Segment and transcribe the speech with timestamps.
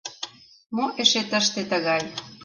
[0.75, 2.03] —Мо эше тыште тыгай!